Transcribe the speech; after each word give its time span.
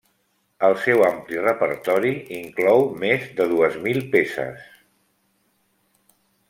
El 0.69 0.77
seu 0.85 1.03
ampli 1.09 1.43
repertori 1.43 2.13
inclou 2.39 2.81
més 3.05 3.29
de 3.41 3.49
dues 3.55 3.79
mil 3.87 4.03
peces. 4.17 4.69